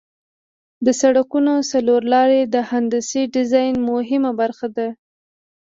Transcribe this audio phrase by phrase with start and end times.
[0.85, 4.87] د سرکونو څلور لارې د هندسي ډیزاین مهمه برخه ده